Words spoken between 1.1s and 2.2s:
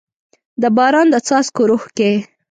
د څاڅکو روح کې